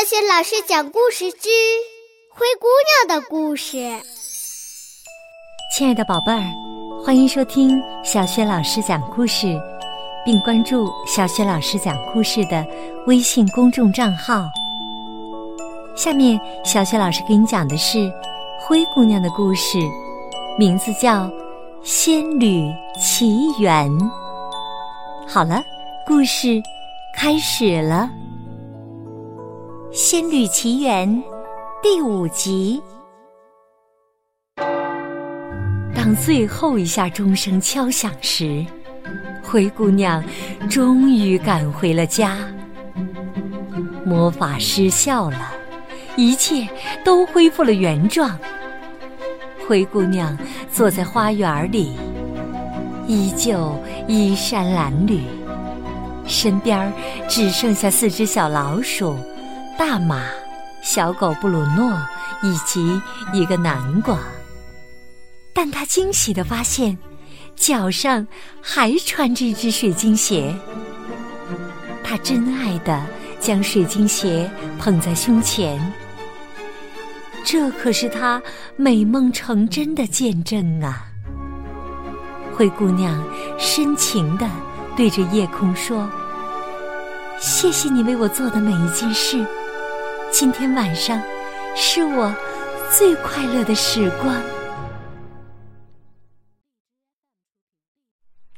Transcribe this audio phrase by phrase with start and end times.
[0.00, 1.50] 小雪老师讲故事之
[2.30, 2.66] 灰姑
[3.06, 3.76] 娘的故事。
[5.76, 6.42] 亲爱的宝贝儿，
[7.04, 9.60] 欢迎收听小雪老师讲故事，
[10.24, 12.66] 并关注小雪老师讲故事的
[13.06, 14.48] 微信公众账号。
[15.94, 18.10] 下面，小雪老师给你讲的是
[18.58, 19.76] 灰姑娘的故事，
[20.58, 21.24] 名字叫
[21.82, 23.86] 《仙侣奇缘》。
[25.28, 25.62] 好了，
[26.06, 26.58] 故事
[27.14, 28.08] 开始了。
[29.92, 31.08] 《仙侣奇缘》
[31.82, 32.80] 第五集。
[35.92, 38.64] 当最后一下钟声敲响时，
[39.42, 40.22] 灰姑娘
[40.70, 42.38] 终于赶回了家。
[44.06, 45.52] 魔法失效了，
[46.16, 46.68] 一切
[47.04, 48.38] 都恢复了原状。
[49.66, 50.38] 灰姑娘
[50.70, 51.96] 坐在花园里，
[53.08, 53.76] 依旧
[54.06, 55.22] 衣衫褴褛，
[56.28, 56.92] 身边
[57.28, 59.16] 只剩下四只小老鼠。
[59.80, 60.26] 大马、
[60.82, 61.98] 小狗布鲁诺
[62.42, 63.00] 以及
[63.32, 64.18] 一个南瓜，
[65.54, 66.98] 但他惊喜的发现，
[67.56, 68.26] 脚上
[68.60, 70.54] 还穿着一只水晶鞋。
[72.04, 73.02] 他珍爱的
[73.40, 75.80] 将水晶鞋捧在胸前，
[77.42, 78.40] 这可是他
[78.76, 81.06] 美梦成真的见证啊！
[82.54, 83.24] 灰姑娘
[83.58, 84.46] 深情的
[84.94, 86.06] 对着夜空说
[87.40, 89.42] ：“谢谢你为我做的每一件事。”
[90.32, 91.20] 今天晚上
[91.74, 92.32] 是我
[92.96, 94.40] 最快乐的时光。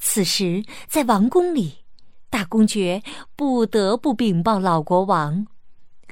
[0.00, 1.84] 此时，在王宫里，
[2.28, 3.00] 大公爵
[3.36, 5.46] 不得不禀报老国王，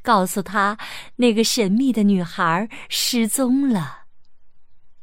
[0.00, 0.78] 告诉他
[1.16, 4.04] 那个神秘的女孩失踪了。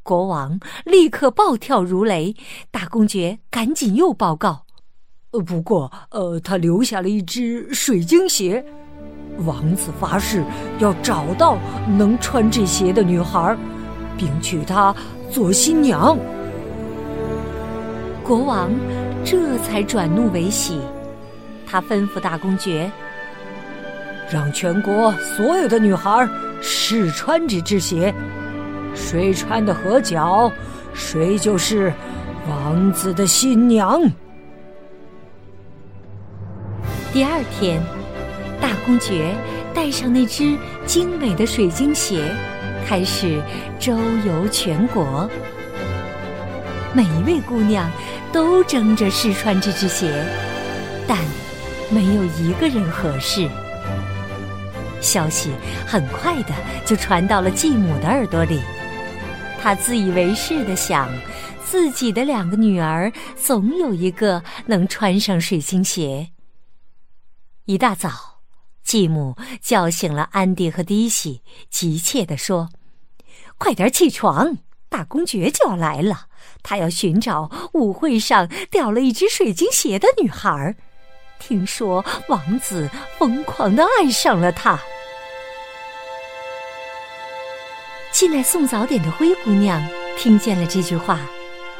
[0.03, 2.33] 国王立刻暴跳如雷，
[2.71, 4.65] 大公爵赶紧又报告：“，
[5.29, 8.65] 不过，呃，他留下了一只水晶鞋。”
[9.39, 10.43] 王子发誓
[10.79, 11.57] 要找到
[11.97, 13.55] 能穿这鞋的女孩，
[14.17, 14.95] 并娶她
[15.29, 16.17] 做新娘。
[18.23, 18.71] 国王
[19.23, 20.79] 这才转怒为喜，
[21.67, 22.89] 他吩咐大公爵，
[24.31, 26.27] 让全国所有的女孩
[26.61, 28.13] 试穿这只鞋，
[28.95, 30.51] 谁穿的合脚，
[30.93, 31.93] 谁就是
[32.49, 34.01] 王子的新娘。
[37.11, 37.81] 第二天。
[38.61, 39.35] 大公爵
[39.73, 42.33] 带上那只精美的水晶鞋，
[42.87, 43.41] 开始
[43.79, 45.29] 周游全国。
[46.93, 47.91] 每一位姑娘
[48.31, 50.25] 都争着试穿这只鞋，
[51.07, 51.17] 但
[51.89, 53.49] 没有一个人合适。
[55.01, 55.51] 消息
[55.85, 56.53] 很快的
[56.85, 58.61] 就传到了继母的耳朵里，
[59.61, 61.09] 她自以为是的想，
[61.63, 66.29] 自己的两个女儿总有一个能穿上水晶鞋。
[67.65, 68.34] 一大早。
[68.85, 71.41] 继母叫醒了安迪和迪西，
[71.71, 72.69] 急切地说
[73.57, 76.27] ：“快点起床，大公爵就要来了。
[76.61, 80.75] 他要寻找舞会上掉了一只水晶鞋的女孩。
[81.39, 84.79] 听说王子疯狂的爱上了她。”
[88.13, 89.85] 进来送早点的灰姑娘
[90.17, 91.19] 听见了这句话，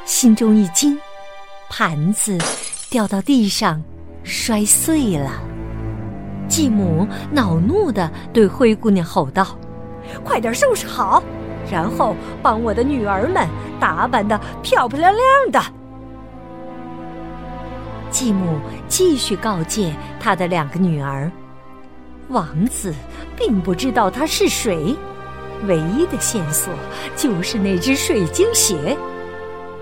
[0.06, 1.00] 心中一惊，
[1.70, 2.38] 盘子
[2.90, 3.82] 掉到地上，
[4.24, 5.55] 摔碎了。
[6.48, 9.48] 继母恼怒地对灰姑娘吼道
[10.24, 11.22] ：“快点收拾好，
[11.72, 13.48] 然后帮我的女儿们
[13.80, 15.62] 打扮得漂漂亮亮的。”
[18.12, 21.30] 继母继续告诫她的两个女儿
[22.30, 22.94] ：“王子
[23.36, 24.96] 并不知道他是谁，
[25.68, 26.74] 唯一的线索
[27.16, 28.98] 就是那只水晶鞋。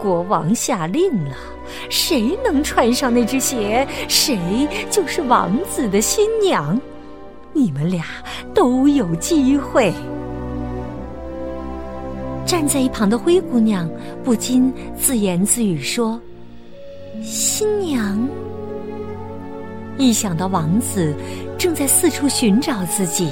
[0.04, 1.38] 国王下令了。”
[1.90, 4.38] 谁能穿上那只鞋，谁
[4.92, 6.80] 就是王子的新娘。
[7.54, 8.04] 你们俩
[8.54, 9.94] 都有机会。
[12.46, 13.90] 站在一旁的灰姑娘
[14.24, 16.20] 不禁自言自语说
[17.24, 18.20] ：“新娘。”
[19.98, 21.16] 一想到王子
[21.58, 23.32] 正在四处寻找自己，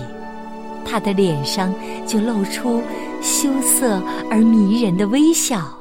[0.86, 1.74] 她的脸上
[2.08, 2.82] 就露出
[3.22, 5.81] 羞涩而迷人的微笑。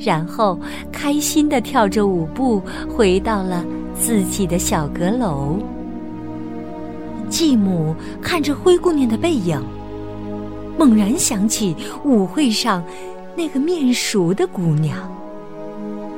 [0.00, 0.58] 然后，
[0.90, 3.62] 开心的跳着舞步回到了
[3.94, 5.58] 自己的小阁楼。
[7.28, 9.62] 继母看着灰姑娘的背影，
[10.78, 12.82] 猛然想起舞会上
[13.36, 14.96] 那个面熟的姑娘，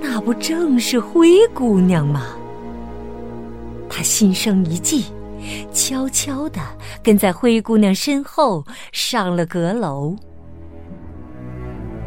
[0.01, 2.29] 那不正是灰姑娘吗？
[3.91, 5.07] 她心生一计，
[5.73, 6.61] 悄悄地
[7.03, 10.17] 跟在灰姑娘身后上了阁楼。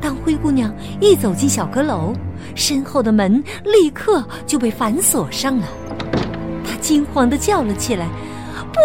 [0.05, 0.71] 当灰姑娘
[1.01, 2.13] 一走进小阁楼，
[2.53, 5.67] 身后的门立刻就被反锁上了。
[6.63, 8.07] 她惊慌的叫了起来
[8.71, 8.79] ：“不！”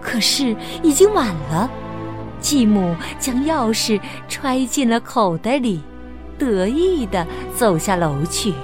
[0.00, 0.54] 可是
[0.84, 1.68] 已经晚了。
[2.40, 5.80] 继母将钥匙揣进了口袋里，
[6.38, 7.26] 得意的
[7.56, 8.54] 走下楼去。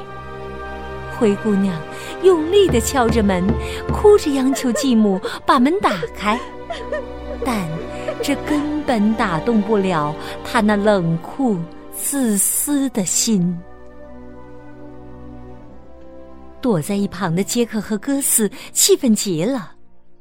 [1.18, 1.74] 灰姑娘
[2.22, 3.44] 用力的敲着门，
[3.92, 6.38] 哭着央求继母把门打开，
[7.44, 7.56] 但
[8.22, 11.56] 这根本打动不了他那冷酷
[11.92, 13.58] 自私的心。
[16.60, 19.72] 躲在一旁的杰克和哥斯气愤极了。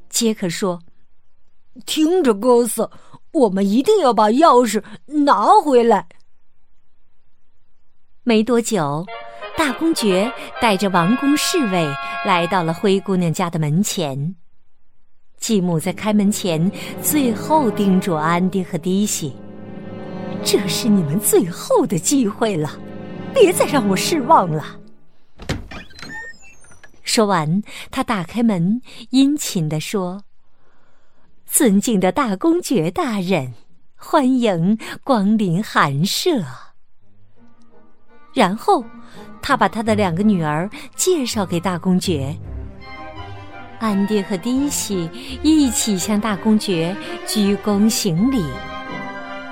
[0.10, 0.80] 杰克说
[1.86, 2.90] ：“听着，哥斯，
[3.32, 6.08] 我们一定要把钥匙拿回来。”
[8.24, 9.06] 没多久，
[9.58, 11.92] 大公爵带着王宫侍卫
[12.26, 14.36] 来到了灰姑娘家的门前。
[15.38, 19.34] 继母在开门前最后叮嘱安迪和迪西
[20.44, 22.78] ：“这是你们最后的机会了，
[23.34, 24.78] 别再让我失望了。”
[27.04, 28.82] 说完，他打开门，
[29.12, 30.24] 殷勤地说
[31.48, 33.54] ：“尊敬的大公爵大人，
[33.96, 36.44] 欢迎光临寒舍。”
[38.34, 38.84] 然后，
[39.42, 42.38] 他把他的两个女儿介绍给大公爵。
[43.80, 45.10] 安迪和迪西
[45.44, 46.96] 一起向大公爵
[47.28, 48.44] 鞠躬行礼，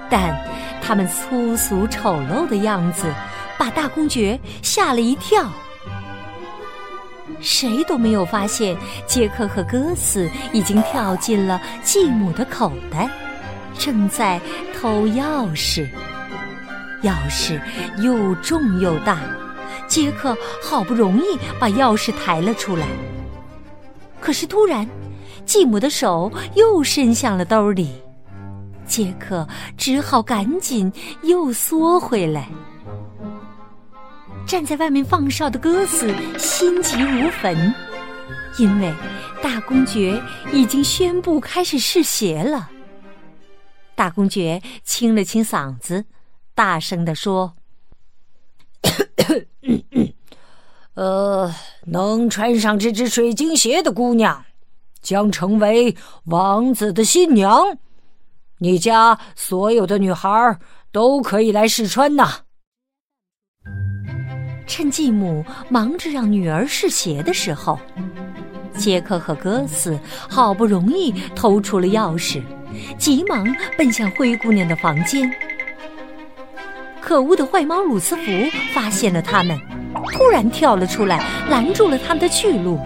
[0.10, 0.36] 但
[0.82, 3.14] 他们粗俗丑陋的样子
[3.58, 5.48] 把大公爵吓了一跳。
[7.40, 8.76] 谁都没有发现，
[9.06, 13.08] 杰克和哥斯已经跳进了继母的口袋，
[13.78, 14.42] 正在
[14.74, 15.88] 偷钥匙。
[17.04, 17.62] 钥匙
[18.02, 19.20] 又重又大，
[19.88, 22.88] 杰克好不容易把钥匙抬了出来。
[24.26, 24.90] 可是突然，
[25.46, 27.92] 继母的手又伸向了兜里，
[28.88, 30.92] 杰克只好赶紧
[31.22, 32.50] 又缩回来。
[34.48, 37.72] 站在外面放哨的鸽子心急如焚，
[38.58, 38.92] 因为
[39.44, 40.20] 大公爵
[40.52, 42.72] 已经宣布开始试鞋了。
[43.94, 46.04] 大公爵清了清嗓子，
[46.56, 47.54] 大声地说
[50.96, 51.54] ：“呃，
[51.86, 54.44] 能穿上这只水晶鞋的姑娘，
[55.02, 55.96] 将成为
[56.26, 57.78] 王子的新娘。
[58.58, 60.58] 你家所有的女孩
[60.92, 62.40] 都可以来试穿呐。”
[64.68, 67.80] 趁继母忙着让女儿试鞋的时候，
[68.76, 69.98] 杰克和哥斯
[70.28, 72.42] 好不容易偷出了钥匙，
[72.98, 73.46] 急忙
[73.78, 75.32] 奔向灰姑娘的房间。
[77.00, 78.24] 可恶的坏猫鲁斯福
[78.74, 79.56] 发现了他们，
[80.14, 82.80] 突然跳了出来，拦住了他们的去路。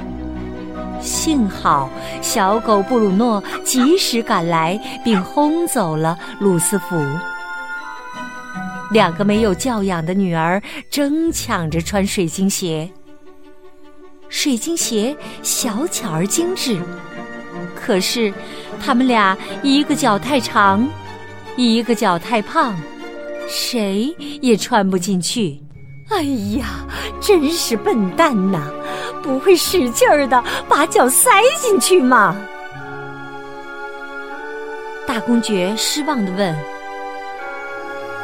[1.01, 1.89] 幸好
[2.21, 7.01] 小狗布鲁诺及时赶来，并轰走了鲁斯福。
[8.91, 12.89] 两个没有教养的女儿争抢着穿水晶鞋。
[14.27, 16.79] 水晶鞋小巧而精致，
[17.75, 18.33] 可是
[18.83, 20.87] 他们俩一个脚太长，
[21.55, 22.75] 一个脚太胖，
[23.47, 25.59] 谁也穿不进去。
[26.09, 26.23] 哎
[26.57, 26.85] 呀，
[27.21, 28.71] 真是笨蛋呐！
[29.21, 31.29] 不会使劲儿的把脚塞
[31.61, 32.35] 进去吗？
[35.07, 36.55] 大公爵失望的问。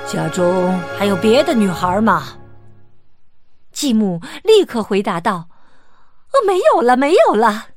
[0.08, 2.38] 家中还有别的女孩吗？
[3.72, 5.50] 继母立刻回答道
[6.32, 7.68] ：“哦，没有了，没有了。”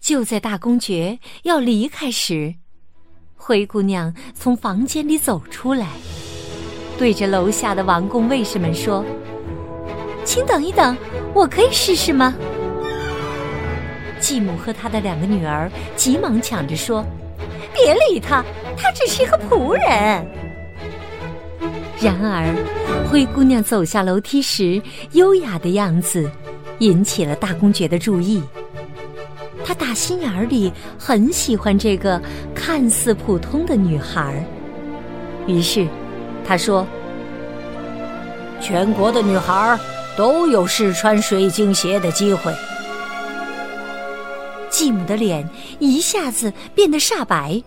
[0.00, 2.54] 就在大公爵要离开时，
[3.36, 5.88] 灰姑娘从房间里走出来，
[7.02, 9.04] 对着楼下的王宫卫士们说
[10.22, 10.96] ：“请等一等，
[11.34, 12.32] 我可以试试吗？”
[14.20, 17.04] 继母和他的两个女儿急忙抢着说
[17.74, 18.44] ：“别理他，
[18.76, 20.24] 他只是一个仆人。”
[22.00, 22.54] 然而，
[23.10, 24.80] 灰姑娘走下楼梯时
[25.10, 26.30] 优雅的样子，
[26.78, 28.40] 引起了大公爵的注意。
[29.64, 32.22] 他打心眼里很喜欢这个
[32.54, 34.46] 看似普通的女孩，
[35.48, 35.84] 于是
[36.46, 36.86] 他说
[38.60, 39.78] ：“全国的女孩
[40.16, 42.52] 都有试穿水晶鞋的机会。”
[44.68, 47.62] 继母的脸一下子变得煞白，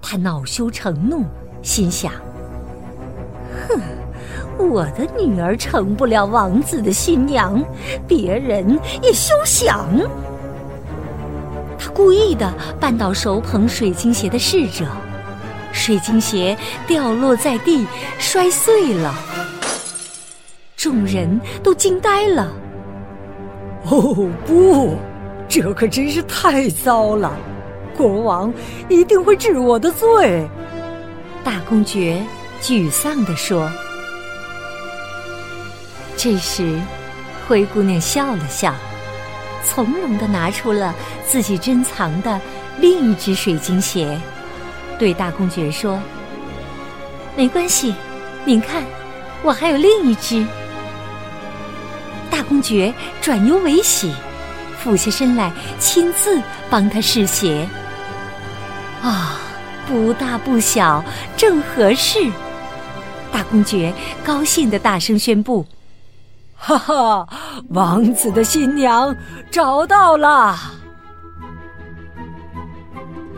[0.00, 1.24] 她恼羞成怒，
[1.62, 2.12] 心想。
[3.68, 3.80] 哼，
[4.58, 7.62] 我的女儿成不了王子的新娘，
[8.06, 9.88] 别人也休想。
[11.78, 14.86] 他故意的绊倒手捧水晶鞋的侍者，
[15.76, 16.56] 水晶鞋
[16.86, 17.86] 掉落在地，
[18.18, 19.14] 摔碎了。
[20.76, 22.52] 众人都惊呆了。
[23.84, 24.96] 哦不，
[25.48, 27.36] 这可真是太糟了！
[27.96, 28.52] 国王
[28.88, 30.48] 一定会治我的罪。
[31.44, 32.20] 大公爵。
[32.62, 33.70] 沮丧地说
[36.16, 36.80] ：“这时，
[37.46, 38.74] 灰姑娘笑了笑，
[39.62, 40.94] 从容地拿出了
[41.28, 42.40] 自己珍藏的
[42.80, 44.18] 另一只水晶鞋，
[44.98, 45.98] 对大公爵说
[47.36, 47.94] ：“没关系，
[48.44, 48.82] 您看，
[49.42, 50.46] 我还有另一只。”
[52.30, 54.14] 大公爵转忧为喜，
[54.78, 57.68] 俯下身来亲自帮他试鞋。
[59.02, 59.38] 啊，
[59.86, 61.04] 不大不小，
[61.36, 62.30] 正合适。
[63.32, 63.92] 大公爵
[64.24, 65.66] 高兴地大声宣布
[66.56, 67.28] ：“哈哈，
[67.68, 69.14] 王子的新娘
[69.50, 70.58] 找到了！”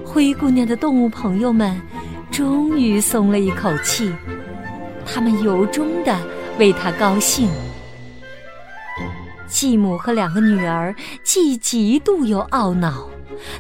[0.09, 1.79] 灰姑娘的动物朋友们
[2.31, 4.11] 终于松了一口气，
[5.05, 6.19] 他们由衷的
[6.59, 7.51] 为她高兴。
[9.47, 13.07] 继母和两个女儿既嫉妒又懊恼。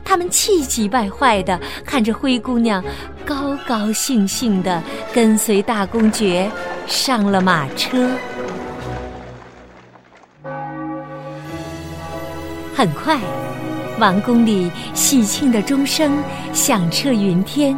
[0.02, 2.82] 他们气急败坏的看着灰姑娘，
[3.26, 6.50] 高高兴兴的跟随大公爵
[6.86, 8.10] 上了马车。
[12.74, 13.20] 很快，
[13.98, 16.16] 王宫里喜庆的钟声
[16.52, 17.76] 响彻云天。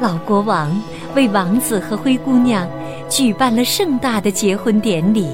[0.00, 0.80] 老国王
[1.14, 2.68] 为王子和灰姑娘
[3.08, 5.28] 举办了盛大的结婚典礼。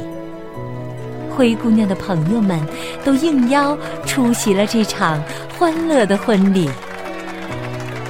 [1.30, 2.60] 灰姑娘的朋友们
[3.04, 3.76] 都应邀
[4.06, 5.22] 出席了这场
[5.58, 6.70] 欢乐的婚礼。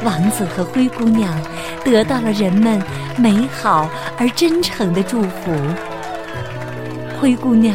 [0.05, 1.35] 王子和灰姑娘
[1.83, 2.83] 得到了人们
[3.17, 5.53] 美好而真诚的祝福。
[7.19, 7.75] 灰姑娘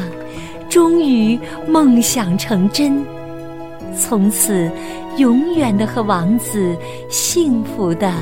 [0.69, 3.03] 终于梦想成真，
[3.97, 4.69] 从此
[5.17, 6.75] 永远的和王子
[7.09, 8.13] 幸福的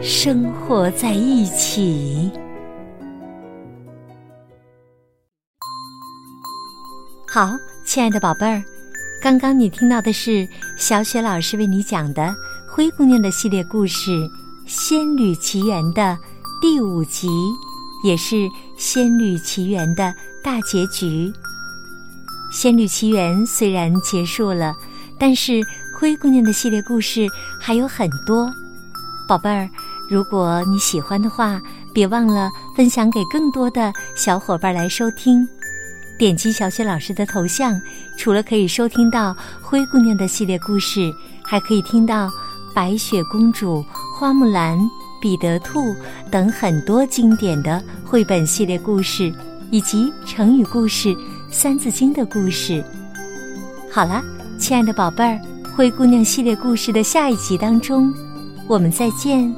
[0.00, 2.30] 生活在一起。
[7.28, 7.50] 好，
[7.86, 8.62] 亲爱的宝贝儿，
[9.22, 12.22] 刚刚你听到的是小雪老师为你讲的
[12.68, 14.10] 《灰姑娘》的系列故事
[14.66, 16.18] 《仙女奇缘》的
[16.60, 17.28] 第五集，
[18.04, 18.36] 也是
[18.76, 21.32] 《仙女奇缘》的大结局。
[22.54, 24.74] 《仙女奇缘》虽然结束了，
[25.18, 25.52] 但是
[25.98, 27.26] 《灰姑娘》的系列故事
[27.60, 28.52] 还有很多。
[29.28, 29.68] 宝贝儿，
[30.10, 31.60] 如果你喜欢的话，
[31.92, 35.48] 别忘了分享给更多的小伙伴来收听。
[36.18, 37.80] 点击小雪老师的头像，
[38.18, 42.30] 除了可以收听到灰姑娘的系列故事，还可以听到
[42.74, 43.84] 白雪公主、
[44.18, 44.78] 花木兰、
[45.20, 45.94] 彼得兔
[46.30, 49.32] 等很多经典的绘本系列故事，
[49.70, 51.16] 以及成语故事、
[51.50, 52.84] 三字经的故事。
[53.90, 54.22] 好了，
[54.62, 55.40] 亲爱的宝贝儿，
[55.74, 58.14] 灰姑娘系列故事的下一集当中，
[58.68, 59.52] 我们再见。